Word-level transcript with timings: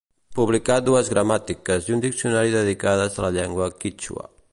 Publicà 0.37 0.77
dues 0.85 1.11
gramàtiques 1.13 1.89
i 1.91 1.95
un 1.97 2.01
diccionari 2.05 2.55
dedicades 2.57 3.21
a 3.21 3.25
la 3.27 3.31
llengua 3.37 3.69
quítxua. 3.85 4.27